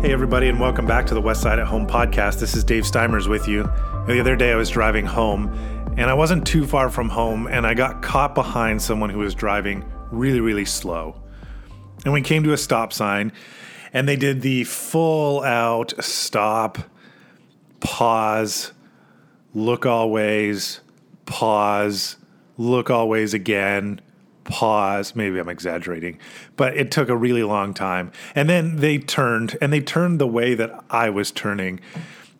Hey, 0.00 0.14
everybody, 0.14 0.48
and 0.48 0.58
welcome 0.58 0.86
back 0.86 1.04
to 1.08 1.14
the 1.14 1.20
West 1.20 1.42
Side 1.42 1.58
at 1.58 1.66
Home 1.66 1.86
podcast. 1.86 2.40
This 2.40 2.56
is 2.56 2.64
Dave 2.64 2.84
Steimers 2.84 3.28
with 3.28 3.46
you. 3.46 3.64
The 4.06 4.18
other 4.18 4.34
day, 4.34 4.50
I 4.50 4.54
was 4.56 4.70
driving 4.70 5.04
home, 5.04 5.52
and 5.98 6.08
I 6.08 6.14
wasn't 6.14 6.46
too 6.46 6.66
far 6.66 6.88
from 6.88 7.10
home, 7.10 7.46
and 7.46 7.66
I 7.66 7.74
got 7.74 8.00
caught 8.00 8.34
behind 8.34 8.80
someone 8.80 9.10
who 9.10 9.18
was 9.18 9.34
driving 9.34 9.84
really, 10.10 10.40
really 10.40 10.64
slow. 10.64 11.20
And 12.06 12.14
we 12.14 12.22
came 12.22 12.42
to 12.44 12.54
a 12.54 12.56
stop 12.56 12.94
sign, 12.94 13.30
and 13.92 14.08
they 14.08 14.16
did 14.16 14.40
the 14.40 14.64
full 14.64 15.42
out 15.42 15.92
stop, 16.02 16.78
pause, 17.80 18.72
look 19.52 19.84
all 19.84 20.10
ways, 20.10 20.80
pause, 21.26 22.16
look 22.56 22.88
all 22.88 23.06
ways 23.06 23.34
again, 23.34 24.00
pause. 24.50 25.16
Maybe 25.16 25.38
I'm 25.38 25.48
exaggerating, 25.48 26.18
but 26.56 26.76
it 26.76 26.90
took 26.90 27.08
a 27.08 27.16
really 27.16 27.42
long 27.42 27.72
time. 27.72 28.12
And 28.34 28.48
then 28.48 28.76
they 28.76 28.98
turned 28.98 29.56
and 29.60 29.72
they 29.72 29.80
turned 29.80 30.20
the 30.20 30.26
way 30.26 30.54
that 30.54 30.84
I 30.90 31.08
was 31.10 31.30
turning, 31.30 31.80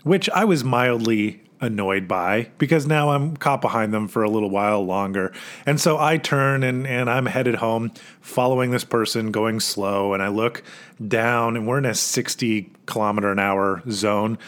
which 0.02 0.29
I 0.30 0.45
was 0.45 0.65
mildly 0.65 1.41
annoyed 1.61 2.09
by 2.09 2.51
because 2.59 2.87
now 2.87 3.11
I'm 3.11 3.37
caught 3.37 3.61
behind 3.61 3.93
them 3.93 4.09
for 4.09 4.23
a 4.23 4.30
little 4.30 4.51
while 4.51 4.85
longer. 4.85 5.33
And 5.66 5.80
so 5.80 5.99
I 5.99 6.16
turn 6.16 6.62
and, 6.62 6.87
and 6.87 7.11
I'm 7.11 7.27
headed 7.27 7.57
home 7.57 7.93
following 8.21 8.71
this 8.71 8.85
person 8.85 9.30
going 9.30 9.61
slow. 9.61 10.15
And 10.15 10.23
I 10.23 10.29
look 10.29 10.63
down 11.07 11.57
and 11.57 11.66
we're 11.66 11.79
in 11.79 11.87
a 11.87 11.95
60 11.95 12.73
kilometer 12.87 13.30
an 13.30 13.38
hour 13.38 13.83
zone. 13.91 14.38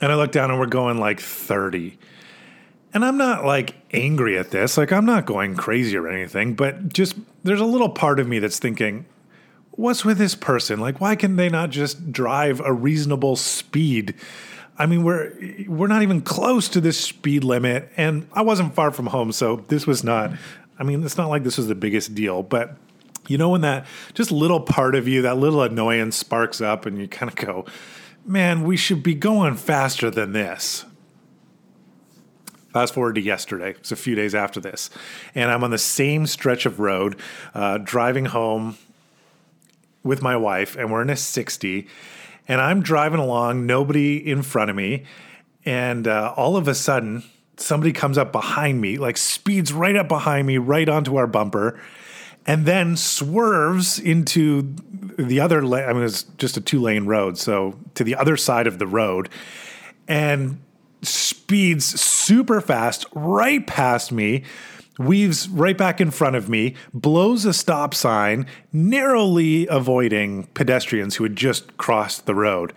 And 0.00 0.12
I 0.12 0.14
look 0.14 0.32
down 0.32 0.50
and 0.50 0.60
we're 0.60 0.66
going 0.66 0.98
like 0.98 1.20
30. 1.20 1.98
And 2.94 3.04
I'm 3.04 3.18
not 3.18 3.44
like 3.44 3.74
angry 3.92 4.38
at 4.38 4.52
this. 4.52 4.78
Like, 4.78 4.92
I'm 4.92 5.04
not 5.04 5.26
going 5.26 5.56
crazy 5.56 5.96
or 5.96 6.08
anything, 6.08 6.54
but 6.54 6.92
just 6.92 7.16
there's 7.42 7.60
a 7.60 7.64
little 7.64 7.88
part 7.88 8.20
of 8.20 8.28
me 8.28 8.38
that's 8.38 8.60
thinking, 8.60 9.04
what's 9.72 10.04
with 10.04 10.16
this 10.16 10.36
person? 10.36 10.78
Like, 10.78 11.00
why 11.00 11.16
can 11.16 11.34
they 11.34 11.48
not 11.48 11.70
just 11.70 12.12
drive 12.12 12.60
a 12.60 12.72
reasonable 12.72 13.34
speed? 13.34 14.14
I 14.78 14.86
mean, 14.86 15.02
we're 15.04 15.32
we're 15.68 15.88
not 15.88 16.02
even 16.02 16.20
close 16.20 16.68
to 16.70 16.80
this 16.80 16.98
speed 16.98 17.44
limit, 17.44 17.90
and 17.96 18.28
I 18.32 18.42
wasn't 18.42 18.74
far 18.74 18.90
from 18.90 19.06
home, 19.06 19.32
so 19.32 19.56
this 19.68 19.86
was 19.86 20.02
not. 20.02 20.32
I 20.78 20.82
mean, 20.82 21.04
it's 21.04 21.16
not 21.16 21.28
like 21.28 21.44
this 21.44 21.56
was 21.56 21.68
the 21.68 21.76
biggest 21.76 22.14
deal, 22.14 22.42
but 22.42 22.76
you 23.28 23.38
know 23.38 23.50
when 23.50 23.60
that 23.60 23.86
just 24.14 24.32
little 24.32 24.60
part 24.60 24.94
of 24.94 25.06
you, 25.06 25.22
that 25.22 25.36
little 25.36 25.62
annoyance 25.62 26.16
sparks 26.16 26.60
up, 26.60 26.86
and 26.86 26.98
you 26.98 27.06
kind 27.06 27.30
of 27.30 27.36
go, 27.36 27.66
"Man, 28.24 28.64
we 28.64 28.76
should 28.76 29.02
be 29.02 29.14
going 29.14 29.54
faster 29.54 30.10
than 30.10 30.32
this." 30.32 30.84
Fast 32.74 32.92
forward 32.92 33.14
to 33.14 33.20
yesterday. 33.20 33.70
It's 33.70 33.92
a 33.92 33.96
few 33.96 34.16
days 34.16 34.34
after 34.34 34.58
this. 34.58 34.90
And 35.32 35.48
I'm 35.48 35.62
on 35.62 35.70
the 35.70 35.78
same 35.78 36.26
stretch 36.26 36.66
of 36.66 36.80
road, 36.80 37.14
uh, 37.54 37.78
driving 37.78 38.24
home 38.24 38.78
with 40.02 40.22
my 40.22 40.36
wife, 40.36 40.74
and 40.74 40.90
we're 40.90 41.02
in 41.02 41.08
a 41.08 41.14
60. 41.14 41.86
And 42.48 42.60
I'm 42.60 42.82
driving 42.82 43.20
along, 43.20 43.64
nobody 43.64 44.16
in 44.16 44.42
front 44.42 44.70
of 44.70 44.76
me. 44.76 45.04
And 45.64 46.08
uh, 46.08 46.34
all 46.36 46.56
of 46.56 46.66
a 46.66 46.74
sudden, 46.74 47.22
somebody 47.58 47.92
comes 47.92 48.18
up 48.18 48.32
behind 48.32 48.80
me, 48.80 48.98
like 48.98 49.18
speeds 49.18 49.72
right 49.72 49.94
up 49.94 50.08
behind 50.08 50.48
me, 50.48 50.58
right 50.58 50.88
onto 50.88 51.14
our 51.14 51.28
bumper, 51.28 51.80
and 52.44 52.66
then 52.66 52.96
swerves 52.96 54.00
into 54.00 54.74
the 55.16 55.38
other 55.38 55.64
lane. 55.64 55.88
I 55.88 55.92
mean, 55.92 56.02
it's 56.02 56.24
just 56.38 56.56
a 56.56 56.60
two 56.60 56.80
lane 56.80 57.06
road. 57.06 57.38
So 57.38 57.78
to 57.94 58.02
the 58.02 58.16
other 58.16 58.36
side 58.36 58.66
of 58.66 58.80
the 58.80 58.86
road. 58.88 59.28
And 60.08 60.60
speeds 61.44 62.00
super 62.00 62.58
fast 62.62 63.04
right 63.14 63.66
past 63.66 64.10
me, 64.10 64.42
weaves 64.98 65.46
right 65.46 65.76
back 65.76 66.00
in 66.00 66.10
front 66.10 66.36
of 66.36 66.48
me, 66.48 66.74
blows 66.94 67.44
a 67.44 67.52
stop 67.52 67.92
sign, 67.92 68.46
narrowly 68.72 69.66
avoiding 69.66 70.44
pedestrians 70.54 71.16
who 71.16 71.24
had 71.24 71.36
just 71.36 71.76
crossed 71.76 72.24
the 72.24 72.34
road. 72.34 72.72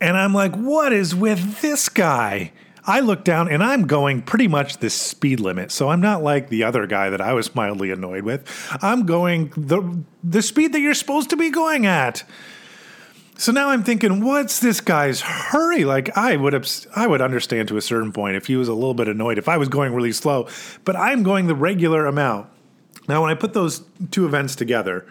And 0.00 0.16
I'm 0.16 0.32
like, 0.32 0.54
what 0.54 0.92
is 0.92 1.12
with 1.12 1.60
this 1.60 1.88
guy? 1.88 2.52
I 2.86 3.00
look 3.00 3.24
down 3.24 3.50
and 3.50 3.64
I'm 3.64 3.88
going 3.88 4.22
pretty 4.22 4.46
much 4.46 4.76
the 4.76 4.88
speed 4.88 5.40
limit. 5.40 5.72
So 5.72 5.88
I'm 5.88 6.00
not 6.00 6.22
like 6.22 6.50
the 6.50 6.62
other 6.62 6.86
guy 6.86 7.10
that 7.10 7.20
I 7.20 7.32
was 7.32 7.52
mildly 7.52 7.90
annoyed 7.90 8.22
with. 8.22 8.48
I'm 8.80 9.06
going 9.06 9.48
the 9.56 10.04
the 10.22 10.40
speed 10.40 10.72
that 10.72 10.80
you're 10.80 10.94
supposed 10.94 11.30
to 11.30 11.36
be 11.36 11.50
going 11.50 11.84
at. 11.84 12.22
So 13.36 13.50
now 13.50 13.70
I'm 13.70 13.82
thinking, 13.82 14.24
what's 14.24 14.60
this 14.60 14.80
guy's 14.80 15.20
hurry? 15.20 15.84
Like 15.84 16.16
I 16.16 16.36
would 16.36 16.52
have, 16.52 16.68
I 16.94 17.06
would 17.06 17.20
understand 17.20 17.68
to 17.68 17.76
a 17.76 17.82
certain 17.82 18.12
point 18.12 18.36
if 18.36 18.46
he 18.46 18.56
was 18.56 18.68
a 18.68 18.74
little 18.74 18.94
bit 18.94 19.08
annoyed 19.08 19.38
if 19.38 19.48
I 19.48 19.56
was 19.56 19.68
going 19.68 19.92
really 19.92 20.12
slow, 20.12 20.48
but 20.84 20.94
I'm 20.94 21.22
going 21.22 21.46
the 21.46 21.54
regular 21.54 22.06
amount. 22.06 22.48
Now, 23.08 23.22
when 23.22 23.30
I 23.30 23.34
put 23.34 23.52
those 23.52 23.82
two 24.10 24.24
events 24.24 24.54
together, 24.54 25.06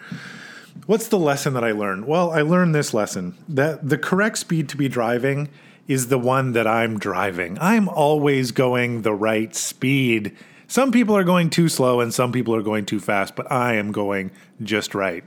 what's 0.85 1.09
the 1.09 1.19
lesson 1.19 1.53
that 1.53 1.63
I 1.63 1.73
learned? 1.73 2.07
Well, 2.07 2.31
I 2.31 2.41
learned 2.41 2.73
this 2.73 2.93
lesson 2.93 3.35
that 3.47 3.87
the 3.87 3.97
correct 3.97 4.37
speed 4.39 4.69
to 4.69 4.77
be 4.77 4.87
driving 4.87 5.49
is 5.87 6.07
the 6.07 6.17
one 6.17 6.53
that 6.53 6.65
I'm 6.65 6.97
driving. 6.97 7.57
I'm 7.59 7.89
always 7.89 8.51
going 8.51 9.01
the 9.01 9.13
right 9.13 9.53
speed. 9.53 10.35
Some 10.67 10.91
people 10.91 11.15
are 11.15 11.25
going 11.25 11.49
too 11.49 11.67
slow 11.67 11.99
and 11.99 12.13
some 12.13 12.31
people 12.31 12.55
are 12.55 12.63
going 12.63 12.85
too 12.85 12.99
fast, 12.99 13.35
but 13.35 13.51
I 13.51 13.75
am 13.75 13.91
going 13.91 14.31
just 14.61 14.95
right. 14.95 15.23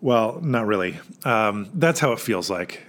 Well, 0.00 0.40
not 0.42 0.66
really. 0.66 0.98
Um, 1.24 1.70
that's 1.74 2.00
how 2.00 2.12
it 2.12 2.20
feels 2.20 2.48
like. 2.48 2.86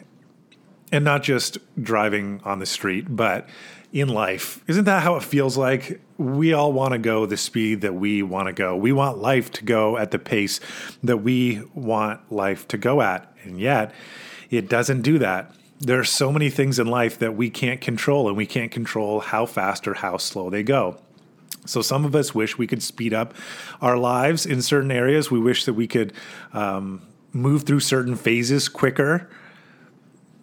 And 0.91 1.03
not 1.03 1.23
just 1.23 1.57
driving 1.81 2.41
on 2.43 2.59
the 2.59 2.65
street, 2.65 3.05
but 3.09 3.47
in 3.91 4.09
life. 4.09 4.63
Isn't 4.67 4.85
that 4.85 5.03
how 5.03 5.15
it 5.15 5.23
feels 5.23 5.57
like? 5.57 5.99
We 6.17 6.53
all 6.53 6.71
want 6.73 6.91
to 6.93 6.99
go 6.99 7.25
the 7.25 7.37
speed 7.37 7.81
that 7.81 7.95
we 7.95 8.21
want 8.21 8.47
to 8.47 8.53
go. 8.53 8.75
We 8.75 8.91
want 8.91 9.17
life 9.17 9.51
to 9.53 9.63
go 9.63 9.97
at 9.97 10.11
the 10.11 10.19
pace 10.19 10.59
that 11.03 11.17
we 11.17 11.63
want 11.73 12.31
life 12.31 12.67
to 12.69 12.77
go 12.77 13.01
at. 13.01 13.33
And 13.43 13.59
yet, 13.59 13.93
it 14.49 14.69
doesn't 14.69 15.01
do 15.01 15.17
that. 15.19 15.53
There 15.79 15.99
are 15.99 16.05
so 16.05 16.31
many 16.31 16.49
things 16.49 16.77
in 16.77 16.87
life 16.87 17.17
that 17.19 17.35
we 17.35 17.49
can't 17.49 17.79
control, 17.79 18.27
and 18.27 18.35
we 18.35 18.45
can't 18.45 18.71
control 18.71 19.21
how 19.21 19.45
fast 19.45 19.87
or 19.87 19.93
how 19.93 20.17
slow 20.17 20.49
they 20.49 20.61
go. 20.61 20.99
So 21.69 21.81
some 21.81 22.03
of 22.03 22.15
us 22.15 22.33
wish 22.33 22.57
we 22.57 22.67
could 22.67 22.81
speed 22.81 23.13
up 23.13 23.33
our 23.81 23.97
lives 23.97 24.45
in 24.45 24.61
certain 24.61 24.91
areas. 24.91 25.29
We 25.29 25.39
wish 25.39 25.65
that 25.65 25.75
we 25.75 25.87
could 25.87 26.13
um, 26.51 27.01
move 27.31 27.63
through 27.63 27.81
certain 27.81 28.15
phases 28.15 28.67
quicker. 28.67 29.29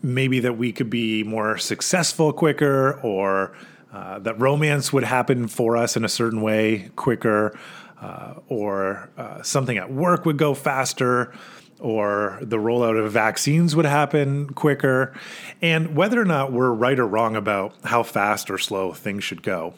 Maybe 0.03 0.38
that 0.41 0.56
we 0.56 0.72
could 0.72 0.88
be 0.88 1.25
more 1.25 1.59
successful 1.59 2.32
quicker, 2.32 3.00
or 3.00 3.56
uh, 3.92 4.20
that 4.20 4.38
romance 4.38 4.92
would 4.92 5.03
happen 5.03 5.48
for 5.48 5.76
us 5.76 5.97
in 5.97 6.04
a 6.04 6.09
certain 6.09 6.42
way 6.42 6.91
quicker, 6.94 7.59
uh, 8.00 8.34
or 8.48 9.10
uh, 9.16 9.42
something 9.42 9.76
at 9.78 9.91
work 9.91 10.25
would 10.26 10.38
go 10.38 10.54
faster 10.54 11.32
or 11.78 12.38
the 12.41 12.56
rollout 12.56 12.98
of 12.98 13.12
vaccines 13.12 13.76
would 13.76 13.84
happen 13.84 14.48
quicker, 14.50 15.12
and 15.60 15.94
whether 15.94 16.19
or 16.19 16.25
not 16.25 16.50
we're 16.50 16.72
right 16.72 16.98
or 16.98 17.06
wrong 17.06 17.36
about 17.36 17.75
how 17.84 18.03
fast 18.03 18.50
or 18.50 18.56
slow 18.56 18.94
things 18.94 19.22
should 19.22 19.42
go 19.42 19.75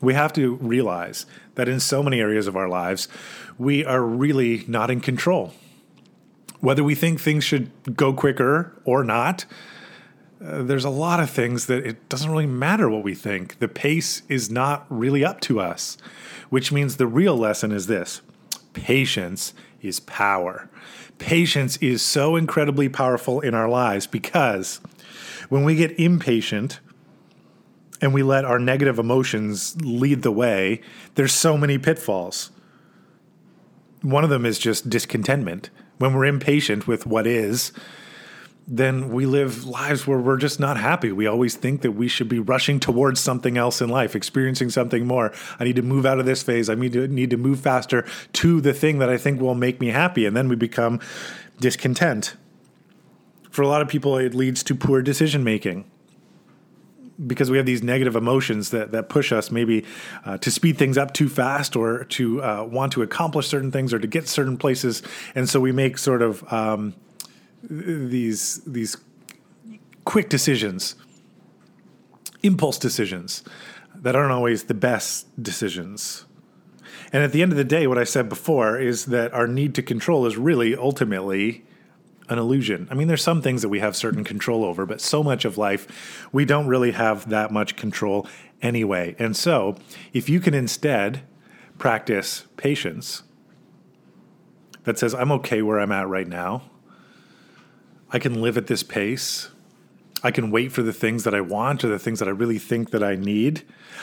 we 0.00 0.14
have 0.14 0.32
to 0.34 0.54
realize 0.56 1.26
that 1.54 1.68
in 1.68 1.80
so 1.80 2.02
many 2.02 2.20
areas 2.20 2.46
of 2.46 2.56
our 2.56 2.68
lives, 2.68 3.08
we 3.58 3.84
are 3.84 4.02
really 4.02 4.64
not 4.68 4.90
in 4.90 5.00
control. 5.00 5.52
Whether 6.60 6.84
we 6.84 6.94
think 6.94 7.20
things 7.20 7.44
should 7.44 7.70
go 7.96 8.12
quicker 8.12 8.80
or 8.84 9.04
not, 9.04 9.44
uh, 10.44 10.62
there's 10.62 10.84
a 10.84 10.90
lot 10.90 11.20
of 11.20 11.30
things 11.30 11.66
that 11.66 11.84
it 11.84 12.08
doesn't 12.08 12.30
really 12.30 12.46
matter 12.46 12.88
what 12.88 13.02
we 13.02 13.14
think. 13.14 13.58
The 13.58 13.68
pace 13.68 14.22
is 14.28 14.50
not 14.50 14.86
really 14.88 15.24
up 15.24 15.40
to 15.42 15.60
us, 15.60 15.98
which 16.48 16.70
means 16.70 16.96
the 16.96 17.06
real 17.06 17.36
lesson 17.36 17.72
is 17.72 17.86
this 17.86 18.22
patience 18.72 19.52
is 19.82 20.00
power. 20.00 20.68
Patience 21.18 21.76
is 21.78 22.00
so 22.00 22.36
incredibly 22.36 22.88
powerful 22.88 23.40
in 23.40 23.54
our 23.54 23.68
lives 23.68 24.06
because 24.06 24.80
when 25.48 25.64
we 25.64 25.74
get 25.74 25.98
impatient, 25.98 26.78
and 28.00 28.14
we 28.14 28.22
let 28.22 28.44
our 28.44 28.58
negative 28.58 28.98
emotions 28.98 29.76
lead 29.82 30.22
the 30.22 30.32
way, 30.32 30.80
there's 31.14 31.32
so 31.32 31.56
many 31.56 31.78
pitfalls. 31.78 32.50
One 34.02 34.24
of 34.24 34.30
them 34.30 34.46
is 34.46 34.58
just 34.58 34.88
discontentment. 34.88 35.70
When 35.98 36.14
we're 36.14 36.26
impatient 36.26 36.86
with 36.86 37.06
what 37.06 37.26
is, 37.26 37.72
then 38.70 39.08
we 39.08 39.24
live 39.24 39.64
lives 39.64 40.06
where 40.06 40.18
we're 40.18 40.36
just 40.36 40.60
not 40.60 40.76
happy. 40.76 41.10
We 41.10 41.26
always 41.26 41.56
think 41.56 41.80
that 41.80 41.92
we 41.92 42.06
should 42.06 42.28
be 42.28 42.38
rushing 42.38 42.78
towards 42.78 43.18
something 43.18 43.56
else 43.56 43.80
in 43.80 43.88
life, 43.88 44.14
experiencing 44.14 44.68
something 44.70 45.06
more. 45.06 45.32
I 45.58 45.64
need 45.64 45.76
to 45.76 45.82
move 45.82 46.04
out 46.04 46.20
of 46.20 46.26
this 46.26 46.42
phase. 46.42 46.68
I 46.68 46.74
need 46.74 46.92
to 46.92 47.08
need 47.08 47.30
to 47.30 47.38
move 47.38 47.60
faster 47.60 48.04
to 48.34 48.60
the 48.60 48.74
thing 48.74 48.98
that 48.98 49.08
I 49.08 49.16
think 49.16 49.40
will 49.40 49.54
make 49.54 49.80
me 49.80 49.88
happy, 49.88 50.26
and 50.26 50.36
then 50.36 50.48
we 50.48 50.54
become 50.54 51.00
discontent. 51.58 52.36
For 53.50 53.62
a 53.62 53.68
lot 53.68 53.80
of 53.80 53.88
people, 53.88 54.18
it 54.18 54.34
leads 54.34 54.62
to 54.64 54.74
poor 54.74 55.00
decision 55.00 55.42
making 55.42 55.90
because 57.26 57.50
we 57.50 57.56
have 57.56 57.66
these 57.66 57.82
negative 57.82 58.14
emotions 58.14 58.70
that, 58.70 58.92
that 58.92 59.08
push 59.08 59.32
us 59.32 59.50
maybe 59.50 59.84
uh, 60.24 60.38
to 60.38 60.50
speed 60.50 60.78
things 60.78 60.96
up 60.96 61.12
too 61.12 61.28
fast 61.28 61.74
or 61.74 62.04
to 62.04 62.42
uh, 62.42 62.64
want 62.64 62.92
to 62.92 63.02
accomplish 63.02 63.48
certain 63.48 63.72
things 63.72 63.92
or 63.92 63.98
to 63.98 64.06
get 64.06 64.28
certain 64.28 64.56
places. 64.56 65.02
And 65.34 65.48
so 65.48 65.58
we 65.60 65.72
make 65.72 65.98
sort 65.98 66.22
of 66.22 66.50
um, 66.52 66.94
these, 67.62 68.62
these 68.64 68.96
quick 70.04 70.28
decisions, 70.28 70.94
impulse 72.42 72.78
decisions 72.78 73.42
that 73.94 74.14
aren't 74.14 74.32
always 74.32 74.64
the 74.64 74.74
best 74.74 75.26
decisions. 75.42 76.24
And 77.12 77.22
at 77.22 77.32
the 77.32 77.42
end 77.42 77.52
of 77.52 77.58
the 77.58 77.64
day, 77.64 77.86
what 77.86 77.98
I 77.98 78.04
said 78.04 78.28
before 78.28 78.78
is 78.78 79.06
that 79.06 79.32
our 79.32 79.46
need 79.46 79.74
to 79.76 79.82
control 79.82 80.26
is 80.26 80.36
really 80.36 80.76
ultimately 80.76 81.64
an 82.28 82.38
illusion. 82.38 82.88
I 82.90 82.94
mean, 82.94 83.08
there's 83.08 83.22
some 83.22 83.42
things 83.42 83.62
that 83.62 83.68
we 83.68 83.80
have 83.80 83.96
certain 83.96 84.24
control 84.24 84.64
over, 84.64 84.86
but 84.86 85.00
so 85.00 85.22
much 85.22 85.44
of 85.44 85.58
life 85.58 86.28
we 86.32 86.44
don't 86.44 86.66
really 86.66 86.92
have 86.92 87.28
that 87.30 87.50
much 87.50 87.76
control 87.76 88.26
anyway. 88.60 89.16
And 89.18 89.36
so, 89.36 89.76
if 90.12 90.28
you 90.28 90.40
can 90.40 90.54
instead 90.54 91.22
practice 91.78 92.44
patience 92.56 93.22
that 94.84 94.98
says, 94.98 95.14
I'm 95.14 95.32
okay 95.32 95.62
where 95.62 95.80
I'm 95.80 95.92
at 95.92 96.08
right 96.08 96.26
now, 96.26 96.62
I 98.10 98.18
can 98.18 98.40
live 98.40 98.56
at 98.56 98.66
this 98.66 98.82
pace. 98.82 99.50
I 100.22 100.30
can 100.30 100.50
wait 100.50 100.72
for 100.72 100.82
the 100.82 100.92
things 100.92 101.24
that 101.24 101.34
I 101.34 101.40
want 101.40 101.84
or 101.84 101.88
the 101.88 101.98
things 101.98 102.18
that 102.18 102.26
I 102.26 102.32
really 102.32 102.58
think 102.58 102.90
that 102.90 103.04
I 103.04 103.14
need. 103.14 103.62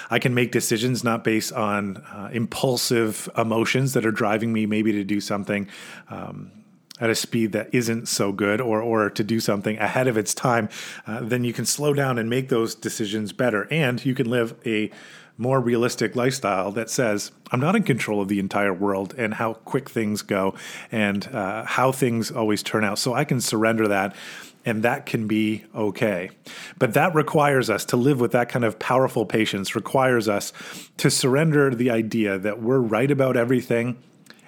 I 0.10 0.20
can 0.20 0.34
make 0.34 0.52
decisions 0.52 1.04
not 1.04 1.24
based 1.24 1.52
on 1.52 1.98
uh, 1.98 2.30
impulsive 2.32 3.28
emotions 3.38 3.94
that 3.94 4.06
are 4.06 4.12
driving 4.12 4.54
me 4.54 4.66
maybe 4.66 4.94
to 4.94 5.04
do 5.04 5.20
something 5.20 5.68
um, 6.10 6.52
at 7.00 7.10
a 7.10 7.16
speed 7.16 7.52
that 7.52 7.74
isn't 7.74 8.08
so 8.08 8.32
good 8.32 8.62
or, 8.62 8.82
or 8.82 9.10
to 9.10 9.24
do 9.24 9.40
something 9.40 9.78
ahead 9.78 10.08
of 10.08 10.18
its 10.18 10.34
time. 10.34 10.70
Uh, 11.06 11.20
then 11.22 11.44
you 11.44 11.54
can 11.54 11.66
slow 11.66 11.94
down 11.94 12.18
and 12.18 12.30
make 12.30 12.50
those 12.50 12.74
decisions 12.74 13.34
better. 13.34 13.68
And 13.70 14.04
you 14.06 14.16
can 14.16 14.30
live 14.30 14.56
a 14.66 14.92
more 15.38 15.60
realistic 15.60 16.16
lifestyle 16.16 16.72
that 16.72 16.90
says, 16.90 17.32
I'm 17.52 17.60
not 17.60 17.76
in 17.76 17.84
control 17.84 18.22
of 18.22 18.30
the 18.30 18.40
entire 18.40 18.74
world 18.74 19.14
and 19.18 19.34
how 19.34 19.56
quick 19.56 19.90
things 19.90 20.22
go 20.22 20.56
and 20.92 21.28
uh, 21.28 21.66
how 21.66 21.92
things 21.92 22.32
always 22.32 22.64
turn 22.64 22.86
out. 22.86 22.98
So 23.00 23.14
I 23.14 23.26
can 23.26 23.42
surrender 23.42 23.88
that 23.90 24.16
and 24.64 24.82
that 24.84 25.06
can 25.06 25.28
be 25.28 25.66
okay. 25.76 26.32
But 26.80 26.94
that 26.94 27.14
requires 27.14 27.70
us 27.70 27.86
to 27.86 27.98
live 27.98 28.20
with 28.20 28.32
that 28.32 28.50
kind 28.50 28.66
of 28.66 28.80
powerful 28.80 29.26
patience, 29.26 29.76
requires 29.76 30.28
us 30.28 30.54
to 30.98 31.12
surrender 31.12 31.76
the 31.76 31.92
idea 31.92 32.40
that 32.40 32.62
we're 32.62 32.80
right 32.80 33.12
about 33.12 33.38
everything 33.38 33.98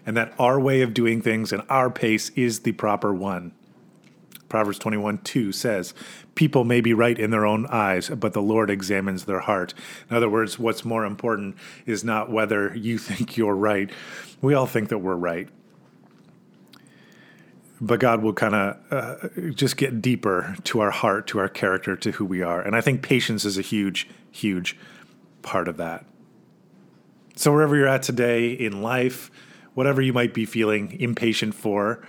and 0.07 0.18
that 0.18 0.33
our 0.39 0.59
way 0.59 0.81
of 0.81 0.95
doing 0.95 1.21
things 1.21 1.54
and 1.54 1.62
our 1.69 1.92
pace 1.92 2.30
is 2.31 2.62
the 2.62 2.71
proper 2.71 3.13
one. 3.13 3.51
Proverbs 4.50 4.80
21 4.80 5.19
2 5.19 5.51
says, 5.51 5.94
People 6.33 6.63
may 6.63 6.81
be 6.81 6.94
right 6.94 7.19
in 7.19 7.30
their 7.30 7.45
own 7.45 7.68
eyes, 7.68 8.09
but 8.09 8.31
the 8.31 8.42
Lord 8.42 8.69
examines 8.69 9.25
their 9.25 9.42
heart. 9.42 9.74
In 10.09 10.15
other 10.15 10.30
words, 10.30 10.57
what's 10.57 10.86
more 10.86 11.06
important 11.06 11.57
is 11.86 12.04
not 12.04 12.31
whether 12.31 12.74
you 12.74 12.98
think 12.98 13.38
you're 13.38 13.56
right. 13.56 13.92
We 14.42 14.54
all 14.54 14.65
think 14.65 14.89
that 14.89 15.00
we're 15.00 15.15
right 15.15 15.50
but 17.80 18.00
God 18.00 18.24
will 18.24 18.33
kind 18.33 18.56
of 18.56 18.77
uh, 18.92 19.51
just 19.51 19.77
get 19.77 20.01
deeper 20.01 20.56
to 20.63 20.80
our 20.80 20.92
heart, 20.92 21.27
to 21.27 21.39
our 21.39 21.50
character, 21.50 21.95
to 21.95 22.12
who 22.12 22.25
we 22.25 22.42
are. 22.42 22.59
And 22.62 22.75
I 22.75 22.81
think 22.81 23.01
patience 23.01 23.45
is 23.45 23.57
a 23.57 23.62
huge, 23.62 24.09
huge 24.31 24.75
part 25.42 25.68
of 25.68 25.77
that. 25.77 26.06
So, 27.36 27.51
wherever 27.51 27.75
you're 27.75 27.88
at 27.88 28.01
today 28.01 28.51
in 28.51 28.81
life, 28.81 29.30
whatever 29.78 30.02
you 30.02 30.12
might 30.12 30.34
be 30.34 30.46
feeling 30.46 31.00
impatient 31.00 31.54
for, 31.54 32.02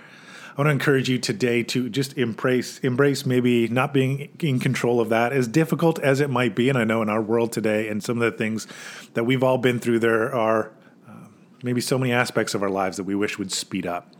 I 0.57 0.61
want 0.61 0.67
to 0.67 0.71
encourage 0.71 1.07
you 1.07 1.19
today 1.19 1.63
to 1.63 1.89
just 1.89 2.17
embrace, 2.17 2.79
embrace 2.79 3.25
maybe 3.25 3.67
not 3.67 3.93
being 3.93 4.29
in 4.39 4.59
control 4.59 4.99
of 4.99 5.09
that, 5.09 5.31
as 5.31 5.47
difficult 5.47 5.99
as 5.99 6.19
it 6.19 6.29
might 6.29 6.55
be. 6.55 6.67
And 6.67 6.77
I 6.77 6.83
know 6.83 7.01
in 7.01 7.09
our 7.09 7.21
world 7.21 7.53
today, 7.53 7.87
and 7.87 8.03
some 8.03 8.21
of 8.21 8.31
the 8.31 8.37
things 8.37 8.67
that 9.13 9.23
we've 9.23 9.43
all 9.43 9.57
been 9.57 9.79
through, 9.79 9.99
there 9.99 10.33
are 10.35 10.73
uh, 11.07 11.27
maybe 11.63 11.79
so 11.79 11.97
many 11.97 12.11
aspects 12.11 12.53
of 12.53 12.63
our 12.63 12.69
lives 12.69 12.97
that 12.97 13.05
we 13.05 13.15
wish 13.15 13.37
would 13.37 13.51
speed 13.51 13.85
up 13.85 14.13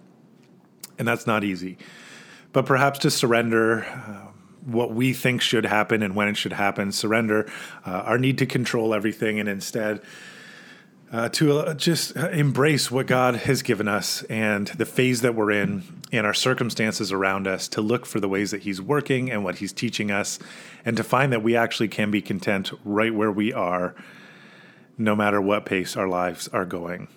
and 1.00 1.08
that's 1.08 1.26
not 1.26 1.44
easy. 1.44 1.78
But 2.52 2.66
perhaps 2.66 3.00
to 3.00 3.10
surrender 3.10 3.86
uh, 3.86 4.32
what 4.66 4.94
we 4.94 5.14
think 5.14 5.42
should 5.42 5.66
happen 5.66 6.04
and 6.04 6.16
when 6.16 6.28
it 6.28 6.38
should 6.38 6.54
happen, 6.54 6.92
surrender 6.92 7.50
uh, 7.86 8.04
our 8.06 8.18
need 8.20 8.38
to 8.40 8.46
control 8.46 8.94
everything, 8.94 9.40
and 9.40 9.48
instead 9.48 10.02
uh, 11.12 11.30
to 11.30 11.60
uh, 11.60 11.74
just 11.74 12.16
embrace 12.16 12.92
what 12.92 13.08
God 13.08 13.36
has 13.36 13.62
given 13.62 13.88
us 13.88 14.24
and 14.24 14.68
the 14.68 14.86
phase 14.86 15.22
that 15.22 15.36
we're 15.36 15.52
in 15.52 15.84
and 16.12 16.26
our 16.26 16.34
circumstances 16.34 17.12
around 17.12 17.48
us, 17.48 17.68
to 17.70 17.82
look 17.82 18.06
for 18.06 18.20
the 18.20 18.30
ways 18.30 18.52
that 18.52 18.64
He's 18.64 18.82
working 18.82 19.32
and 19.32 19.44
what 19.44 19.56
He's 19.56 19.74
teaching 19.74 20.12
us, 20.12 20.40
and 20.86 20.98
to 20.98 21.04
find 21.04 21.32
that 21.32 21.44
we 21.44 21.56
actually 21.56 21.88
can 21.88 22.12
be 22.12 22.22
content 22.22 22.72
right 22.84 23.14
where 23.14 23.32
we 23.32 23.54
are, 23.54 23.96
no 24.98 25.16
matter 25.16 25.42
what 25.42 25.66
pace 25.66 25.96
our 25.96 26.08
lives 26.08 26.48
are 26.50 26.66
going. 26.66 27.08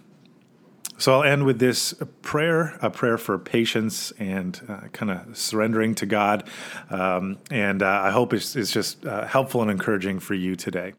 So 0.99 1.15
I'll 1.15 1.25
end 1.25 1.45
with 1.45 1.59
this 1.59 1.95
prayer, 2.21 2.79
a 2.81 2.89
prayer 2.89 3.19
for 3.19 3.37
patience 3.37 4.13
and 4.21 4.61
uh, 4.69 4.89
kind 4.93 5.11
of 5.11 5.37
surrendering 5.37 5.97
to 5.97 6.07
God. 6.07 6.49
Um, 6.91 7.39
and 7.51 7.83
uh, 7.83 8.03
I 8.05 8.11
hope 8.11 8.33
it's, 8.33 8.55
it's 8.55 8.71
just 8.71 9.05
uh, 9.05 9.27
helpful 9.27 9.63
and 9.63 9.71
encouraging 9.71 10.21
for 10.21 10.35
you 10.35 10.55
today. 10.55 10.93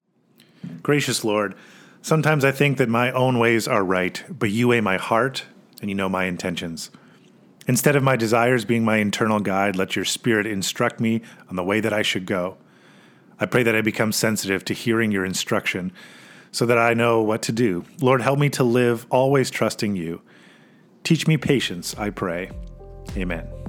Gracious 0.82 1.24
Lord, 1.24 1.56
sometimes 2.04 2.46
I 2.46 2.52
think 2.52 2.78
that 2.78 2.90
my 2.90 3.12
own 3.12 3.40
ways 3.40 3.68
are 3.68 3.84
right, 3.84 4.24
but 4.30 4.52
you 4.52 4.68
weigh 4.68 4.82
my 4.82 4.98
heart 4.98 5.46
and 5.82 5.90
you 5.90 5.96
know 5.96 6.10
my 6.10 6.26
intentions. 6.26 6.92
Instead 7.66 7.96
of 7.96 8.04
my 8.04 8.16
desires 8.16 8.66
being 8.66 8.86
my 8.86 8.98
internal 8.98 9.40
guide, 9.40 9.76
let 9.76 9.96
your 9.96 10.06
spirit 10.06 10.46
instruct 10.46 11.00
me 11.00 11.22
on 11.50 11.56
the 11.56 11.64
way 11.64 11.80
that 11.80 11.94
I 11.94 12.02
should 12.02 12.26
go. 12.26 12.58
I 13.40 13.46
pray 13.46 13.64
that 13.64 13.76
I 13.76 13.82
become 13.82 14.12
sensitive 14.12 14.64
to 14.66 14.74
hearing 14.74 15.12
your 15.12 15.26
instruction 15.26 15.92
so 16.52 16.66
that 16.66 16.78
I 16.78 16.94
know 16.94 17.22
what 17.22 17.42
to 17.44 17.52
do. 17.52 17.86
Lord, 18.00 18.22
help 18.22 18.38
me 18.38 18.50
to 18.52 18.64
live 18.64 19.08
always 19.10 19.50
trusting 19.50 19.96
you. 19.96 20.22
Teach 21.04 21.28
me 21.28 21.38
patience, 21.38 21.96
I 21.98 22.10
pray. 22.10 22.52
Amen. 23.18 23.63